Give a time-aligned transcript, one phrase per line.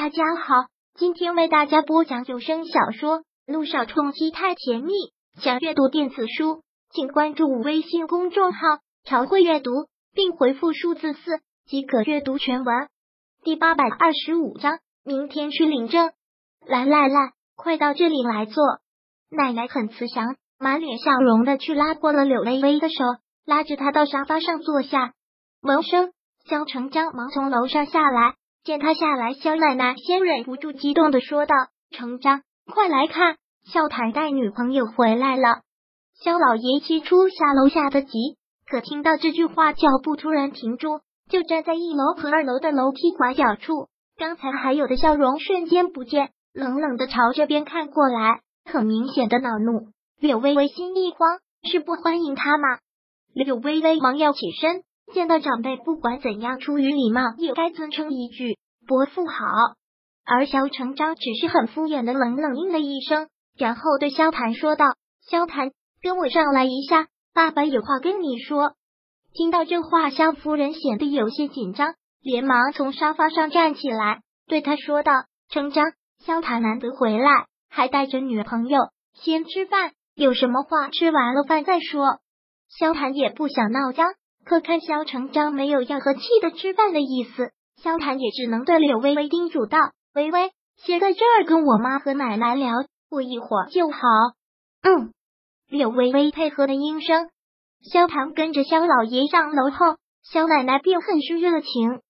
[0.00, 0.54] 大家好，
[0.94, 4.92] 今天为大家播讲有声小说《路上冲击太甜蜜》。
[5.42, 8.60] 想阅读电子书，请关注微信公众号
[9.02, 9.72] “朝会阅读”，
[10.14, 12.88] 并回复数字四即可阅读全文。
[13.42, 16.12] 第八百二十五章，明天去领证。
[16.64, 18.62] 来来来，快到这里来坐。
[19.28, 22.94] 奶奶很慈祥，满脸笑容的去拉过了柳微微的手，
[23.44, 25.14] 拉着她到沙发上坐下。
[25.60, 26.12] 闻声，
[26.48, 28.36] 肖成章忙从楼上下来。
[28.68, 31.54] 见他下来，肖奶奶先忍不住激动的说道
[31.90, 35.62] ：“成章，快来看，肖谈带女朋友回来了。”
[36.22, 49.92] 肖老爷起初下楼下的急，可听到这句话，脚步突然停住，就站在一楼和二楼的楼梯拐角处，刚才还有的笑容瞬间不见，冷冷的朝这边看过来，很明显的恼怒。
[50.20, 52.68] 柳微微心一慌，是不欢迎他吗？
[53.32, 54.82] 柳微微忙要起身。
[55.14, 59.44] 见到长辈，不管怎样，出于礼貌，也该尊称一句伯父好。
[60.24, 64.86] 而萧成章只是很敷衍的冷冷应了一声，然后对萧谭说道
[65.30, 65.72] ：“萧谭，
[66.02, 68.72] 跟我上来一下，爸爸有话跟你说。”
[69.34, 75.12] 听到这话，萧夫人显得有些紧张，连忙从沙发上站起来，对他说道
[75.50, 75.92] ：“成章，
[76.24, 78.80] 萧谭难得回来，还带着女朋友，
[79.12, 82.20] 先吃饭，有什么话吃完了饭再说。”
[82.80, 84.08] 萧谭也不想闹僵。
[84.44, 89.78] 可看萧成章没有要和气的吃饭的意思，萧谈也只能对柳微微叮嘱道
[90.14, 92.72] ：“微微，先在这儿跟我妈和奶奶聊，
[93.08, 93.98] 过一会儿就好。”
[94.82, 95.12] 嗯，
[95.68, 97.28] 柳微微配合的应声。
[97.92, 102.00] 萧谈跟着萧老爷上楼后，萧奶奶便很是热情，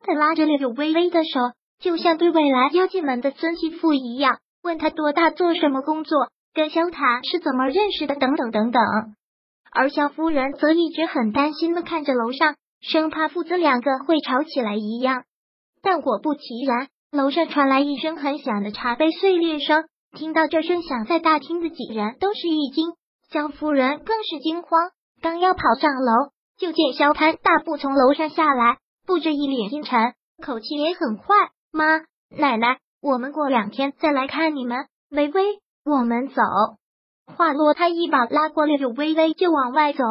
[0.00, 1.40] 她拉着柳微微的手，
[1.80, 8.80] 就像对未来要进门的孙媳妇一样，问她多大，做什么工作，跟萧谈是怎么认识的，等等等等。
[9.72, 15.24] 而萧夫人则一直很担心的看着楼上，生怕父子两个会吵起来一样。
[15.82, 19.84] 但果不其然，楼上传来一声很响的茶杯碎裂声。
[20.16, 22.92] 听到这声响，在大厅的几人都是一惊，
[23.30, 24.90] 萧夫人更是惊慌，
[25.20, 31.34] 刚要跑上楼，就见萧潘大步从楼上下来，不着一脸阴沉，口气也很坏
[31.70, 31.98] ：“妈，
[32.30, 34.86] 奶奶，我们过两天再来看你们。
[35.10, 35.42] 微微，
[35.84, 36.42] 我们走。”
[37.36, 40.02] 话落，他一把拉过柳微微，就往外走。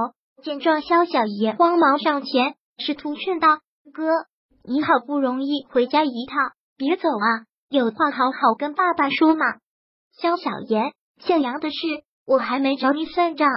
[0.44, 3.48] 见状，萧小爷慌忙上前，试图劝道
[3.92, 4.08] ：“哥，
[4.64, 9.46] 你好不容易回家一趟，别走啊，有话好好跟爸爸说嘛。”
[10.22, 11.78] 萧小爷，向阳的事，
[12.26, 13.50] 我还没找你算账。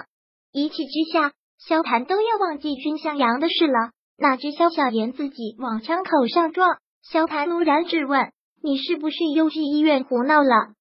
[0.53, 3.91] 一气之下，萧谭都要忘记君向阳的事了。
[4.17, 10.73] 哪知萧小言自己往枪口上撞，萧谭突然质问：“你是不是又去医院胡闹了？”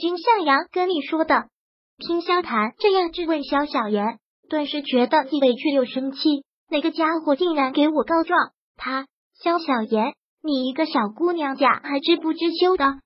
[0.00, 1.48] 君向阳跟你说的。
[1.98, 4.18] 听萧谈这样质问萧小言，
[4.50, 6.44] 顿时觉得既委屈又生气。
[6.68, 8.50] 那个家伙竟然给我告状！
[8.76, 9.06] 他
[9.42, 13.00] 萧小言，你一个小姑娘家还知不知羞的？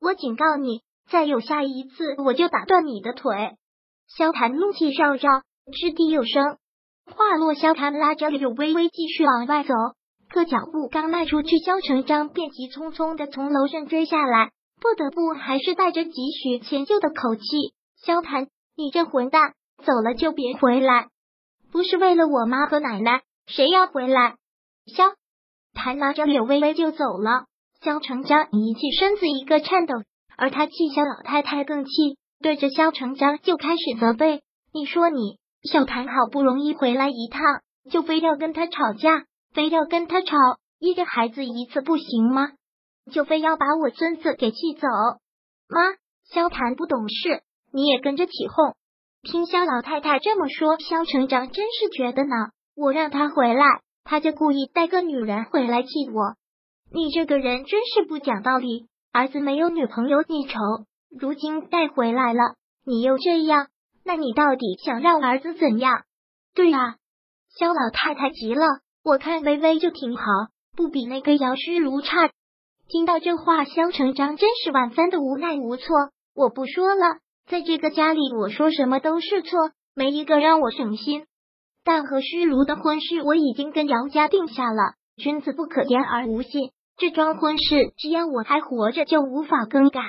[0.00, 3.56] 我警告你，再有下一次，我就打断你的腿！
[4.08, 6.58] 萧谈怒气上涨，掷地有声。
[7.06, 9.74] 话落，萧谈拉着柳微微继续往外走，
[10.28, 14.50] 可脚步刚迈出去，萧成章便急匆匆的从楼上追下来，
[14.80, 17.42] 不得不还是带着几许歉疚的口气。
[17.96, 21.08] 萧谭，你这混蛋，走了就别回来！
[21.72, 24.36] 不是为了我妈和奶奶，谁要回来？
[24.86, 25.04] 萧
[25.74, 27.46] 谭拿着柳微微就走了。
[27.80, 29.94] 萧成章一气身子一个颤抖，
[30.36, 31.90] 而他气萧老太太更气，
[32.40, 34.42] 对着萧成章就开始责备
[34.72, 37.42] ：“你说你小谭好不容易回来一趟，
[37.90, 40.36] 就非要跟他吵架，非要跟他吵，
[40.78, 42.52] 一个孩子一次不行吗？
[43.10, 44.86] 就非要把我孙子给气走？
[45.68, 45.80] 妈，
[46.30, 47.42] 萧谭不懂事。”
[47.72, 48.74] 你也跟着起哄，
[49.22, 52.34] 听肖老太太这么说，肖成长真是觉得呢。
[52.74, 53.64] 我让他回来，
[54.02, 56.36] 他就故意带个女人回来气我。
[56.90, 58.88] 你这个人真是不讲道理。
[59.12, 60.58] 儿子没有女朋友你愁，
[61.10, 62.54] 如今带回来了，
[62.86, 63.66] 你又这样，
[64.04, 66.04] 那你到底想让儿子怎样？
[66.54, 66.96] 对啊，
[67.58, 68.64] 肖老太太急了。
[69.04, 70.22] 我看微微就挺好，
[70.74, 72.30] 不比那个姚诗如差。
[72.88, 76.10] 听到这话，肖成章真是万分的无奈无措。
[76.34, 77.18] 我不说了。
[77.50, 81.26] 在这个家里，我说什么都是错，没一个让我省心。
[81.82, 84.94] 但和虚如的婚事，我已经跟姚家定下了。
[85.16, 90.00] 君子不可言而无信，这桩婚事，只要我还活着，就无法更改。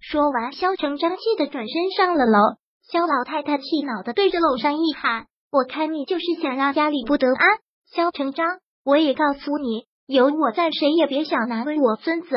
[0.00, 2.38] 说完，萧成章气的转身上了楼。
[2.82, 7.58] 萧老太太气恼的对着楼上一喊：“我看你就是想让家里不得安。”
[7.94, 12.28] 萧成章，我也告诉你，有我在，谁也别想难为我孙子。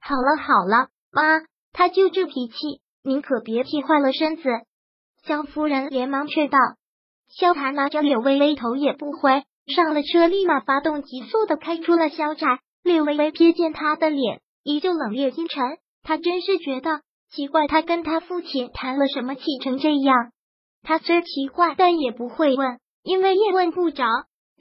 [0.00, 2.81] 好了好了，妈，他就这脾气。
[3.04, 4.42] 您可别气坏了身子，
[5.24, 6.58] 萧夫人连忙劝道。
[7.28, 12.60] 萧谭拿着柳微微，头也不回，上了车，立马发动急速的开出了萧宅。
[12.84, 15.78] 柳微微瞥见他的脸，依旧冷冽阴沉。
[16.02, 17.00] 他真是觉得
[17.30, 20.30] 奇怪，他跟他父亲谈了什么，气成这样？
[20.82, 24.04] 他虽奇怪，但也不会问，因为也问不着。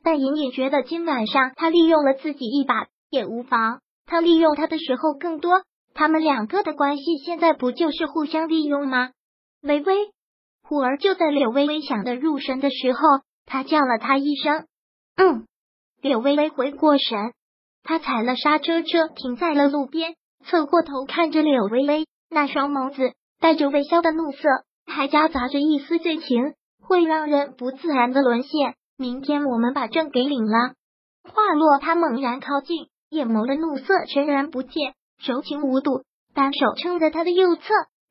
[0.03, 5.61] 但隐隐觉得今晚上他利用了自己一把也无妨，他利用他的时候更多。
[5.93, 9.11] 他们两个的关系现在不就是互相利用吗？
[9.61, 10.11] 微微，
[10.63, 12.99] 虎儿就在柳微微想的入神的时候，
[13.45, 14.65] 他叫了他一声
[15.17, 15.45] ：“嗯。”
[16.01, 17.33] 柳微微回过神，
[17.83, 24.39] 他踩了刹车，车停在了路边，侧过头看着柳微微，那双眸子带着微笑的怒色，
[24.87, 28.73] 还夹杂着一丝醉情，会让人不自然的沦陷。
[28.97, 30.73] 明天我们把证给领了。
[31.23, 36.03] 话落，他猛然靠近，眼眸的怒色全然不见，柔情无度，
[36.33, 37.61] 单手撑着他的右侧，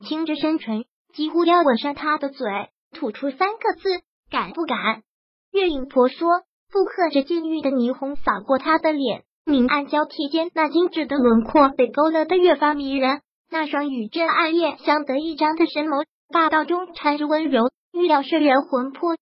[0.07, 2.47] 轻着深唇，几乎要吻上他的嘴，
[2.91, 5.03] 吐出三个字：敢不敢？
[5.51, 6.27] 月影婆娑。
[6.71, 13.19] 附和着禁欲的霓虹洒过他的脸，明暗交替间，那精致的轮廓被勾勒的越发迷人。
[13.49, 19.17] 那双与真暗夜相得益彰的深眸，霸道中掺着温柔，欲要摄人魂魄。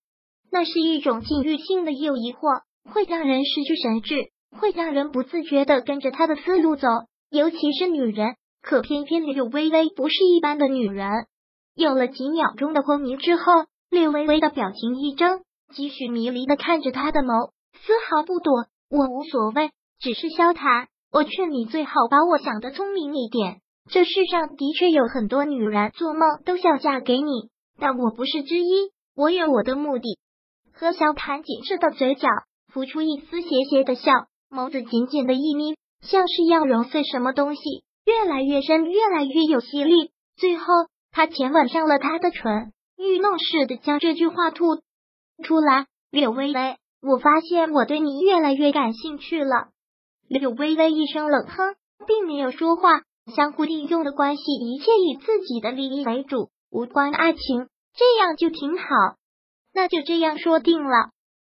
[0.51, 2.61] 那是一种禁欲性的诱惑，
[2.93, 6.87] 会让人失去神智，会让人不自觉的跟着他的思路走。
[7.29, 11.09] 尤其是女人，可偏偏柳微微不是一般的女人。
[11.75, 13.43] 有了几秒钟的昏迷之后，
[13.89, 15.41] 柳微微的表情一怔。
[15.71, 18.65] 继续迷离的看着他的眸，丝毫不躲。
[18.89, 20.87] 我无所谓，只是萧谈。
[21.11, 23.61] 我劝你最好把我想的聪明一点。
[23.87, 27.49] 这世上的确有很多女人做梦都想嫁给你，
[27.79, 28.91] 但我不是之一。
[29.15, 30.17] 我有我的目的。
[30.73, 32.27] 何萧谈紧致的嘴角
[32.73, 34.11] 浮出一丝邪邪的笑，
[34.49, 37.61] 眸子紧紧的一眯，像是要揉碎什么东西，
[38.05, 40.11] 越来越深，越来越有吸力。
[40.37, 40.65] 最后，
[41.11, 44.65] 他浅吻上了他的唇，欲弄似的将这句话吐。
[45.43, 49.69] 出来，柳微微，我发现我对你越来越感兴趣了。
[50.27, 51.75] 柳微微一声冷哼，
[52.07, 53.01] 并没有说话。
[53.35, 58.85] 相互利用的关系，一切以自己的利益为主，无关爱情，这样就挺好。
[59.71, 61.11] 那就这样说定了。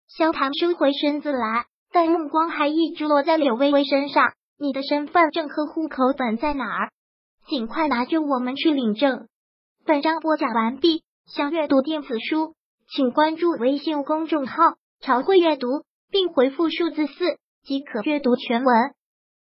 [0.06, 4.32] 萧唐收回身子来，但目光还一直落在柳微微身上。
[4.58, 6.90] 你的身份证和户口本在哪儿？
[7.46, 9.28] 尽快拿着，我们去领证。
[9.84, 12.54] 本章播讲完毕，想阅读电子书。
[12.88, 14.54] 请关注微信公众号
[15.00, 15.68] “朝会阅读”，
[16.10, 18.92] 并回复数字四即可阅读全文。